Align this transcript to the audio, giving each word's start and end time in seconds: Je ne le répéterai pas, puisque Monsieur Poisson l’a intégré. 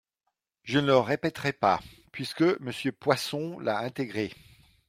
Je 0.63 0.79
ne 0.79 0.87
le 0.87 0.97
répéterai 0.97 1.53
pas, 1.53 1.79
puisque 2.11 2.59
Monsieur 2.59 2.91
Poisson 2.91 3.59
l’a 3.59 3.77
intégré. 3.81 4.31